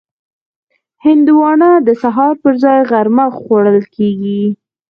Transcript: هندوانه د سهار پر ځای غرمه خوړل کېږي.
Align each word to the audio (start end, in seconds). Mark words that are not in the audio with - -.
هندوانه 1.03 1.69
د 1.87 1.89
سهار 2.01 2.33
پر 2.41 2.53
ځای 2.63 2.79
غرمه 2.91 3.25
خوړل 3.37 3.79
کېږي. 3.95 4.43